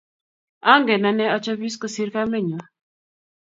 [0.75, 2.59] Angen ane achopis kosir kamenyu